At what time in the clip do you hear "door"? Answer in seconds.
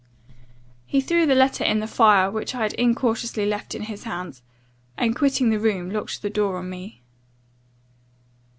6.31-6.57